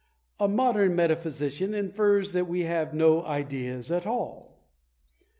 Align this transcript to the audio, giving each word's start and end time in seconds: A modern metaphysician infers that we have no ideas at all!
A 0.39 0.47
modern 0.47 0.95
metaphysician 0.95 1.75
infers 1.75 2.31
that 2.31 2.47
we 2.47 2.61
have 2.61 2.91
no 2.91 3.23
ideas 3.23 3.91
at 3.91 4.07
all! 4.07 4.57